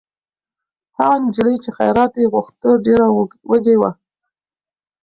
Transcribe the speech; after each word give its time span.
هغه 0.97 1.15
نجلۍ 1.23 1.55
چې 1.63 1.69
خیرات 1.77 2.13
یې 2.21 2.27
غوښت، 2.33 2.61
ډېره 2.85 3.07
وږې 3.49 3.75
وه. 3.81 3.91